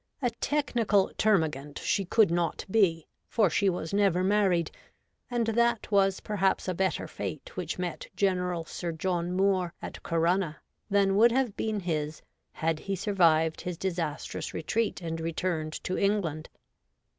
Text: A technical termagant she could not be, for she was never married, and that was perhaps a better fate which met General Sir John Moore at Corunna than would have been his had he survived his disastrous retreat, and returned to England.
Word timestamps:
A 0.19 0.31
technical 0.31 1.11
termagant 1.15 1.77
she 1.77 2.05
could 2.05 2.31
not 2.31 2.65
be, 2.71 3.05
for 3.27 3.51
she 3.51 3.69
was 3.69 3.93
never 3.93 4.23
married, 4.23 4.71
and 5.29 5.45
that 5.45 5.91
was 5.91 6.21
perhaps 6.21 6.67
a 6.67 6.73
better 6.73 7.07
fate 7.07 7.55
which 7.55 7.77
met 7.77 8.07
General 8.15 8.65
Sir 8.65 8.93
John 8.93 9.31
Moore 9.31 9.75
at 9.79 10.01
Corunna 10.01 10.57
than 10.89 11.17
would 11.17 11.31
have 11.31 11.55
been 11.55 11.81
his 11.81 12.19
had 12.53 12.79
he 12.79 12.95
survived 12.95 13.61
his 13.61 13.77
disastrous 13.77 14.55
retreat, 14.55 15.01
and 15.03 15.21
returned 15.21 15.73
to 15.83 15.95
England. 15.99 16.49